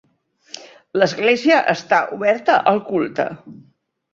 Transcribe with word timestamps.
L'església 1.01 1.59
està 1.75 1.99
oberta 2.17 2.59
al 2.73 2.85
culte. 2.89 3.29